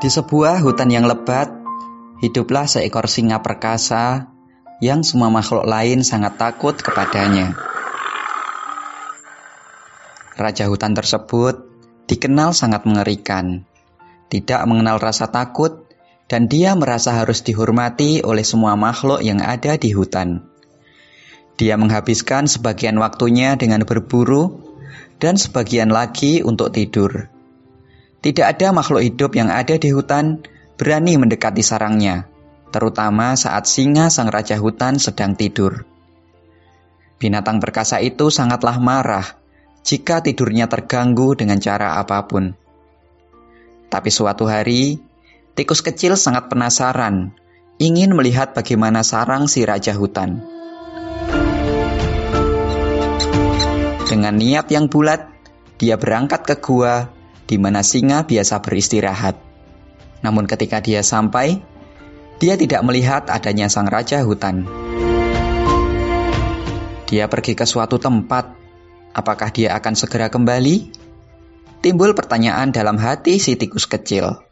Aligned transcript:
Di 0.00 0.08
sebuah 0.08 0.64
hutan 0.64 0.88
yang 0.88 1.04
lebat, 1.04 1.52
hiduplah 2.24 2.64
seekor 2.64 3.04
singa 3.04 3.44
perkasa 3.44 4.32
yang 4.80 5.04
semua 5.04 5.28
makhluk 5.28 5.68
lain 5.68 6.00
sangat 6.00 6.40
takut 6.40 6.72
kepadanya. 6.72 7.52
Raja 10.40 10.72
hutan 10.72 10.96
tersebut 10.96 11.68
dikenal 12.08 12.56
sangat 12.56 12.88
mengerikan, 12.88 13.68
tidak 14.32 14.64
mengenal 14.64 14.96
rasa 14.96 15.28
takut, 15.28 15.84
dan 16.32 16.48
dia 16.48 16.72
merasa 16.72 17.12
harus 17.12 17.44
dihormati 17.44 18.24
oleh 18.24 18.40
semua 18.40 18.80
makhluk 18.80 19.20
yang 19.20 19.44
ada 19.44 19.76
di 19.76 19.92
hutan. 19.92 20.48
Dia 21.60 21.76
menghabiskan 21.76 22.48
sebagian 22.48 22.96
waktunya 22.96 23.52
dengan 23.60 23.84
berburu 23.84 24.64
dan 25.20 25.36
sebagian 25.36 25.92
lagi 25.92 26.40
untuk 26.40 26.72
tidur. 26.72 27.39
Tidak 28.20 28.44
ada 28.44 28.68
makhluk 28.76 29.00
hidup 29.00 29.32
yang 29.32 29.48
ada 29.48 29.80
di 29.80 29.96
hutan 29.96 30.44
berani 30.76 31.16
mendekati 31.16 31.64
sarangnya, 31.64 32.28
terutama 32.68 33.32
saat 33.32 33.64
singa 33.64 34.12
sang 34.12 34.28
raja 34.28 34.60
hutan 34.60 35.00
sedang 35.00 35.32
tidur. 35.32 35.88
Binatang 37.16 37.64
perkasa 37.64 37.96
itu 38.04 38.28
sangatlah 38.28 38.76
marah 38.76 39.24
jika 39.80 40.20
tidurnya 40.20 40.68
terganggu 40.68 41.32
dengan 41.32 41.56
cara 41.64 41.96
apa 41.96 42.28
pun. 42.28 42.52
Tapi 43.88 44.10
suatu 44.12 44.44
hari, 44.44 45.00
tikus 45.56 45.80
kecil 45.80 46.12
sangat 46.12 46.52
penasaran, 46.52 47.32
ingin 47.80 48.12
melihat 48.12 48.52
bagaimana 48.52 49.00
sarang 49.00 49.48
si 49.48 49.64
raja 49.64 49.96
hutan. 49.96 50.44
Dengan 54.04 54.36
niat 54.36 54.68
yang 54.68 54.92
bulat, 54.92 55.24
dia 55.80 55.96
berangkat 55.96 56.44
ke 56.44 56.56
gua 56.60 57.19
di 57.50 57.58
mana 57.58 57.82
singa 57.82 58.22
biasa 58.22 58.62
beristirahat. 58.62 59.34
Namun 60.22 60.46
ketika 60.46 60.78
dia 60.78 61.02
sampai, 61.02 61.58
dia 62.38 62.54
tidak 62.54 62.86
melihat 62.86 63.26
adanya 63.26 63.66
sang 63.66 63.90
raja 63.90 64.22
hutan. 64.22 64.70
Dia 67.10 67.26
pergi 67.26 67.58
ke 67.58 67.66
suatu 67.66 67.98
tempat. 67.98 68.54
Apakah 69.10 69.50
dia 69.50 69.74
akan 69.74 69.98
segera 69.98 70.30
kembali? 70.30 70.94
Timbul 71.82 72.14
pertanyaan 72.14 72.70
dalam 72.70 72.94
hati 73.02 73.42
si 73.42 73.58
tikus 73.58 73.90
kecil. 73.90 74.46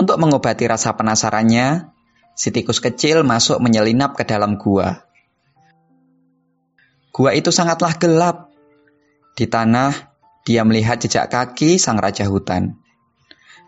Untuk 0.00 0.16
mengobati 0.16 0.64
rasa 0.64 0.96
penasarannya, 0.96 1.92
si 2.32 2.48
tikus 2.48 2.80
kecil 2.80 3.20
masuk 3.20 3.60
menyelinap 3.60 4.16
ke 4.16 4.24
dalam 4.24 4.56
gua. 4.56 5.04
Gua 7.12 7.36
itu 7.36 7.52
sangatlah 7.52 8.00
gelap. 8.00 8.48
Di 9.36 9.44
tanah 9.44 10.09
dia 10.44 10.64
melihat 10.64 11.00
jejak 11.00 11.28
kaki 11.28 11.76
sang 11.76 12.00
raja 12.00 12.24
hutan. 12.26 12.80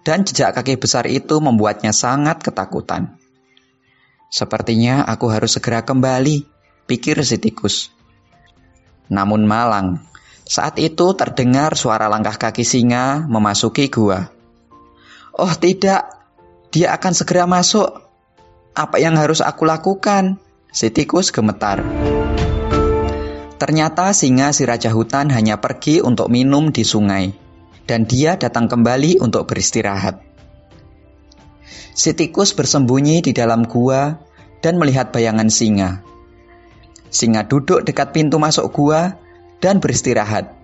Dan 0.00 0.24
jejak 0.24 0.56
kaki 0.56 0.80
besar 0.80 1.04
itu 1.10 1.42
membuatnya 1.42 1.92
sangat 1.92 2.40
ketakutan. 2.40 3.20
Sepertinya 4.30 5.04
aku 5.04 5.28
harus 5.28 5.58
segera 5.58 5.82
kembali, 5.82 6.46
pikir 6.86 7.20
si 7.26 7.36
tikus. 7.36 7.90
Namun 9.10 9.42
malang, 9.44 10.06
saat 10.46 10.78
itu 10.78 11.12
terdengar 11.18 11.74
suara 11.74 12.06
langkah 12.06 12.38
kaki 12.38 12.62
singa 12.62 13.26
memasuki 13.26 13.90
gua. 13.90 14.30
Oh 15.34 15.54
tidak, 15.58 16.10
dia 16.70 16.94
akan 16.94 17.12
segera 17.14 17.46
masuk. 17.46 17.90
Apa 18.74 19.02
yang 19.02 19.18
harus 19.18 19.42
aku 19.42 19.66
lakukan? 19.66 20.38
Si 20.70 20.86
tikus 20.94 21.34
gemetar. 21.34 21.82
Ternyata 23.60 24.16
singa 24.16 24.56
si 24.56 24.64
raja 24.64 24.88
hutan 24.88 25.28
hanya 25.28 25.60
pergi 25.60 26.00
untuk 26.00 26.32
minum 26.32 26.72
di 26.72 26.80
sungai, 26.80 27.28
dan 27.84 28.08
dia 28.08 28.40
datang 28.40 28.72
kembali 28.72 29.20
untuk 29.20 29.44
beristirahat. 29.44 30.16
Si 31.92 32.16
tikus 32.16 32.56
bersembunyi 32.56 33.20
di 33.20 33.36
dalam 33.36 33.68
gua 33.68 34.16
dan 34.64 34.80
melihat 34.80 35.12
bayangan 35.12 35.52
singa. 35.52 36.00
Singa 37.12 37.44
duduk 37.44 37.84
dekat 37.84 38.16
pintu 38.16 38.40
masuk 38.40 38.72
gua 38.72 39.20
dan 39.60 39.76
beristirahat. 39.76 40.56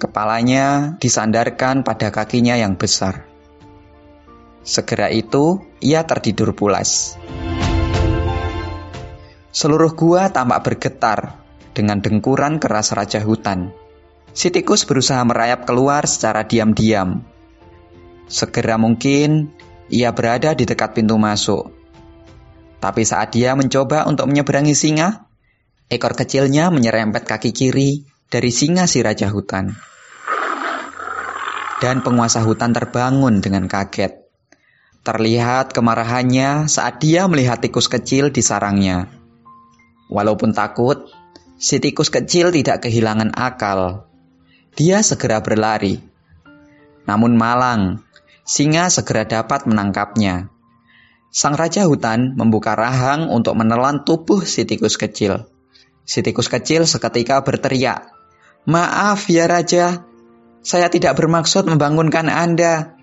Kepalanya 0.00 0.96
disandarkan 0.96 1.84
pada 1.84 2.08
kakinya 2.08 2.56
yang 2.56 2.80
besar. 2.80 3.28
Segera 4.64 5.12
itu, 5.12 5.60
ia 5.84 6.00
tertidur 6.08 6.56
pulas. 6.56 7.20
Seluruh 9.52 9.92
gua 9.92 10.32
tampak 10.32 10.64
bergetar 10.64 11.45
dengan 11.76 12.00
dengkuran 12.00 12.56
keras 12.56 12.96
raja 12.96 13.20
hutan. 13.20 13.76
Si 14.32 14.48
tikus 14.48 14.88
berusaha 14.88 15.20
merayap 15.28 15.68
keluar 15.68 16.08
secara 16.08 16.48
diam-diam. 16.48 17.20
Segera 18.24 18.80
mungkin 18.80 19.52
ia 19.92 20.16
berada 20.16 20.56
di 20.56 20.64
dekat 20.64 20.96
pintu 20.96 21.20
masuk. 21.20 21.68
Tapi 22.80 23.04
saat 23.04 23.36
dia 23.36 23.52
mencoba 23.52 24.08
untuk 24.08 24.28
menyeberangi 24.32 24.72
singa, 24.72 25.28
ekor 25.92 26.16
kecilnya 26.16 26.72
menyerempet 26.72 27.28
kaki 27.28 27.52
kiri 27.52 28.08
dari 28.32 28.48
singa 28.48 28.88
si 28.88 29.04
raja 29.04 29.28
hutan. 29.28 29.76
Dan 31.76 32.00
penguasa 32.00 32.40
hutan 32.40 32.72
terbangun 32.72 33.44
dengan 33.44 33.68
kaget. 33.68 34.24
Terlihat 35.04 35.70
kemarahannya 35.70 36.66
saat 36.66 36.98
dia 36.98 37.28
melihat 37.30 37.62
tikus 37.62 37.86
kecil 37.86 38.32
di 38.34 38.42
sarangnya. 38.42 39.06
Walaupun 40.10 40.50
takut, 40.50 41.06
Si 41.56 41.80
tikus 41.80 42.12
kecil 42.12 42.52
tidak 42.52 42.84
kehilangan 42.84 43.32
akal. 43.32 44.04
Dia 44.76 45.00
segera 45.00 45.40
berlari. 45.40 45.96
Namun 47.08 47.32
malang, 47.32 48.04
singa 48.44 48.92
segera 48.92 49.24
dapat 49.24 49.64
menangkapnya. 49.64 50.52
Sang 51.32 51.56
raja 51.56 51.88
hutan 51.88 52.36
membuka 52.36 52.76
rahang 52.76 53.32
untuk 53.32 53.56
menelan 53.56 54.04
tubuh 54.04 54.44
si 54.44 54.68
tikus 54.68 55.00
kecil. 55.00 55.48
Si 56.04 56.20
tikus 56.20 56.52
kecil 56.52 56.84
seketika 56.84 57.40
berteriak, 57.40 58.12
"Maaf 58.68 59.24
ya 59.32 59.48
raja, 59.48 60.04
saya 60.60 60.92
tidak 60.92 61.16
bermaksud 61.16 61.64
membangunkan 61.64 62.28
Anda. 62.28 63.00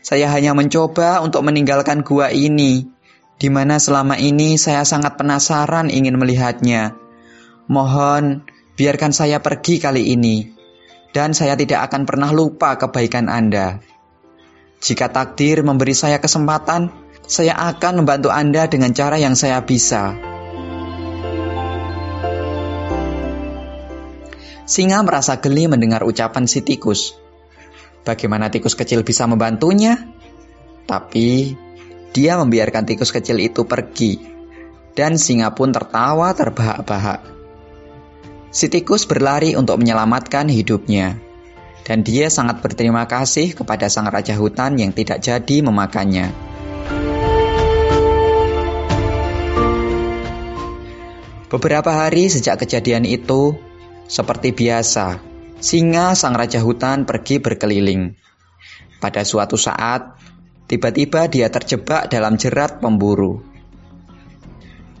Saya 0.00 0.32
hanya 0.32 0.56
mencoba 0.56 1.20
untuk 1.20 1.44
meninggalkan 1.44 2.00
gua 2.00 2.32
ini, 2.32 2.88
di 3.36 3.48
mana 3.52 3.76
selama 3.76 4.16
ini 4.16 4.56
saya 4.56 4.88
sangat 4.88 5.20
penasaran 5.20 5.92
ingin 5.92 6.16
melihatnya." 6.16 6.99
Mohon 7.70 8.50
biarkan 8.74 9.14
saya 9.14 9.38
pergi 9.38 9.78
kali 9.78 10.10
ini, 10.10 10.42
dan 11.14 11.38
saya 11.38 11.54
tidak 11.54 11.86
akan 11.86 12.02
pernah 12.02 12.34
lupa 12.34 12.74
kebaikan 12.74 13.30
Anda. 13.30 13.78
Jika 14.82 15.06
takdir 15.06 15.62
memberi 15.62 15.94
saya 15.94 16.18
kesempatan, 16.18 16.90
saya 17.30 17.54
akan 17.54 18.02
membantu 18.02 18.34
Anda 18.34 18.66
dengan 18.66 18.90
cara 18.90 19.22
yang 19.22 19.38
saya 19.38 19.62
bisa. 19.62 20.18
Singa 24.66 25.06
merasa 25.06 25.38
geli 25.38 25.70
mendengar 25.70 26.02
ucapan 26.02 26.50
si 26.50 26.66
tikus. 26.66 27.14
Bagaimana 28.02 28.50
tikus 28.50 28.74
kecil 28.74 29.06
bisa 29.06 29.30
membantunya? 29.30 29.94
Tapi 30.90 31.54
dia 32.10 32.34
membiarkan 32.34 32.82
tikus 32.82 33.14
kecil 33.14 33.38
itu 33.38 33.62
pergi, 33.62 34.18
dan 34.98 35.14
singa 35.22 35.54
pun 35.54 35.70
tertawa 35.70 36.34
terbahak-bahak. 36.34 37.39
Si 38.50 38.66
tikus 38.66 39.06
berlari 39.06 39.54
untuk 39.54 39.78
menyelamatkan 39.78 40.50
hidupnya, 40.50 41.14
dan 41.86 42.02
dia 42.02 42.26
sangat 42.26 42.58
berterima 42.58 43.06
kasih 43.06 43.54
kepada 43.54 43.86
sang 43.86 44.10
raja 44.10 44.34
hutan 44.34 44.74
yang 44.74 44.90
tidak 44.90 45.22
jadi 45.22 45.62
memakannya. 45.62 46.34
Beberapa 51.50 51.90
hari 51.90 52.30
sejak 52.30 52.62
kejadian 52.62 53.06
itu, 53.06 53.58
seperti 54.10 54.50
biasa, 54.50 55.22
singa 55.62 56.18
sang 56.18 56.34
raja 56.34 56.58
hutan 56.58 57.06
pergi 57.06 57.42
berkeliling. 57.42 58.14
Pada 58.98 59.22
suatu 59.26 59.58
saat, 59.58 60.18
tiba-tiba 60.66 61.30
dia 61.30 61.50
terjebak 61.50 62.10
dalam 62.10 62.34
jerat 62.34 62.78
pemburu. 62.78 63.49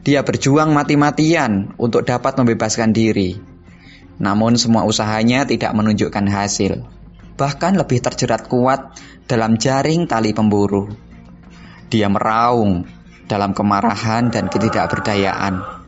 Dia 0.00 0.24
berjuang 0.24 0.72
mati-matian 0.72 1.76
untuk 1.76 2.08
dapat 2.08 2.32
membebaskan 2.40 2.96
diri. 2.96 3.36
Namun 4.20 4.56
semua 4.56 4.88
usahanya 4.88 5.44
tidak 5.44 5.76
menunjukkan 5.76 6.24
hasil. 6.28 6.84
Bahkan 7.36 7.72
lebih 7.76 8.00
terjerat 8.04 8.48
kuat 8.48 8.96
dalam 9.28 9.60
jaring 9.60 10.08
tali 10.08 10.32
pemburu. 10.32 10.88
Dia 11.92 12.08
meraung 12.08 12.84
dalam 13.28 13.52
kemarahan 13.52 14.28
dan 14.28 14.48
ketidakberdayaan. 14.48 15.80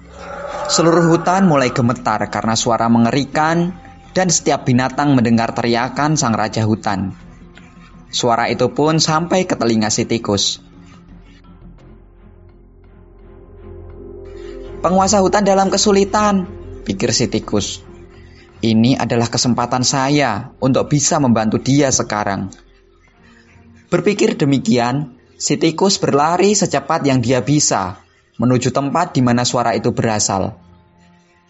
Seluruh 0.68 1.12
hutan 1.12 1.44
mulai 1.44 1.72
gemetar 1.72 2.24
karena 2.32 2.56
suara 2.56 2.88
mengerikan 2.88 3.76
dan 4.12 4.28
setiap 4.28 4.68
binatang 4.68 5.16
mendengar 5.16 5.56
teriakan 5.56 6.16
sang 6.16 6.36
raja 6.36 6.64
hutan. 6.64 7.16
Suara 8.12 8.52
itu 8.52 8.68
pun 8.72 9.00
sampai 9.00 9.48
ke 9.48 9.56
telinga 9.56 9.88
si 9.88 10.04
tikus. 10.04 10.60
Penguasa 14.82 15.22
hutan 15.22 15.46
dalam 15.46 15.70
kesulitan, 15.70 16.50
pikir 16.82 17.14
si 17.14 17.30
tikus. 17.30 17.86
Ini 18.62 18.98
adalah 18.98 19.30
kesempatan 19.30 19.86
saya 19.86 20.54
untuk 20.58 20.90
bisa 20.90 21.22
membantu 21.22 21.62
dia 21.62 21.90
sekarang. 21.94 22.50
Berpikir 23.90 24.34
demikian, 24.34 25.22
Si 25.42 25.58
tikus 25.58 25.98
berlari 25.98 26.54
secepat 26.54 27.02
yang 27.02 27.18
dia 27.18 27.42
bisa 27.42 27.98
menuju 28.38 28.70
tempat 28.70 29.10
di 29.10 29.26
mana 29.26 29.42
suara 29.42 29.74
itu 29.74 29.90
berasal. 29.90 30.54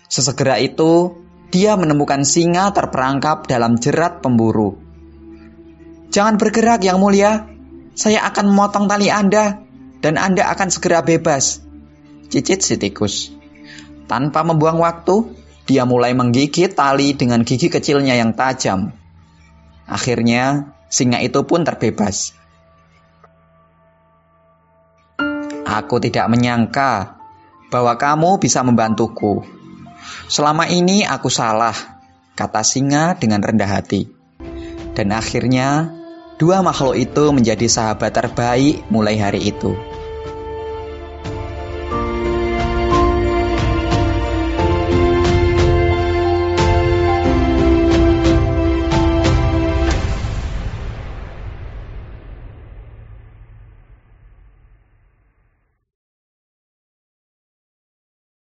Sesegera 0.09 0.57
itu, 0.57 1.13
dia 1.53 1.77
menemukan 1.77 2.25
singa 2.25 2.73
terperangkap 2.73 3.45
dalam 3.45 3.77
jerat 3.77 4.25
pemburu. 4.25 4.81
Jangan 6.09 6.41
bergerak, 6.41 6.81
Yang 6.81 6.99
Mulia. 7.05 7.33
Saya 7.93 8.25
akan 8.25 8.49
memotong 8.49 8.89
tali 8.89 9.13
Anda, 9.13 9.61
dan 10.01 10.17
Anda 10.17 10.49
akan 10.57 10.73
segera 10.73 11.05
bebas. 11.05 11.61
Cicit 12.33 12.65
si 12.65 12.81
tikus. 12.81 13.29
Tanpa 14.09 14.41
membuang 14.41 14.81
waktu, 14.81 15.37
dia 15.69 15.85
mulai 15.85 16.17
menggigit 16.17 16.73
tali 16.73 17.13
dengan 17.13 17.45
gigi 17.45 17.69
kecilnya 17.69 18.17
yang 18.17 18.33
tajam. 18.33 18.97
Akhirnya, 19.85 20.73
singa 20.89 21.21
itu 21.21 21.45
pun 21.45 21.61
terbebas. 21.61 22.33
Aku 25.69 26.01
tidak 26.01 26.33
menyangka 26.33 27.21
bahwa 27.69 28.01
kamu 28.01 28.41
bisa 28.41 28.65
membantuku. 28.65 29.45
Selama 30.33 30.73
ini 30.73 31.05
aku 31.05 31.29
salah, 31.29 31.77
kata 32.33 32.65
singa 32.65 33.13
dengan 33.21 33.45
rendah 33.45 33.69
hati. 33.69 34.09
Dan 34.97 35.13
akhirnya, 35.13 35.93
dua 36.41 36.65
makhluk 36.65 36.97
itu 36.97 37.29
menjadi 37.29 37.69
sahabat 37.69 38.13
terbaik 38.17 38.89
mulai 38.89 39.21
hari 39.21 39.53
itu. 39.53 39.92